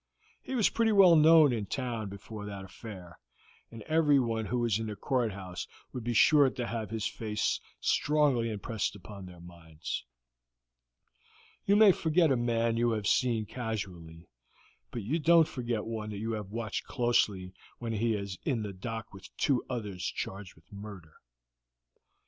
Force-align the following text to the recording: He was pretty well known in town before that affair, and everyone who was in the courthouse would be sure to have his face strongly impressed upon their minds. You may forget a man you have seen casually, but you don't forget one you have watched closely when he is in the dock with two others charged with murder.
He 0.41 0.55
was 0.55 0.67
pretty 0.71 0.91
well 0.91 1.15
known 1.15 1.53
in 1.53 1.67
town 1.67 2.09
before 2.09 2.43
that 2.47 2.65
affair, 2.65 3.19
and 3.69 3.83
everyone 3.83 4.45
who 4.45 4.57
was 4.57 4.79
in 4.79 4.87
the 4.87 4.95
courthouse 4.95 5.67
would 5.93 6.03
be 6.03 6.15
sure 6.15 6.49
to 6.49 6.65
have 6.65 6.89
his 6.89 7.05
face 7.05 7.59
strongly 7.79 8.49
impressed 8.49 8.95
upon 8.95 9.27
their 9.27 9.39
minds. 9.39 10.03
You 11.67 11.75
may 11.75 11.91
forget 11.91 12.31
a 12.31 12.35
man 12.35 12.77
you 12.77 12.89
have 12.93 13.05
seen 13.05 13.45
casually, 13.45 14.27
but 14.89 15.03
you 15.03 15.19
don't 15.19 15.47
forget 15.47 15.85
one 15.85 16.09
you 16.09 16.31
have 16.31 16.49
watched 16.49 16.83
closely 16.85 17.53
when 17.77 17.93
he 17.93 18.15
is 18.15 18.39
in 18.43 18.63
the 18.63 18.73
dock 18.73 19.13
with 19.13 19.29
two 19.37 19.63
others 19.69 20.03
charged 20.03 20.55
with 20.55 20.73
murder. 20.73 21.13